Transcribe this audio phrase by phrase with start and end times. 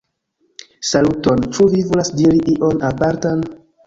[0.91, 3.45] Saluton, ĉu vi volas diri ion apartan?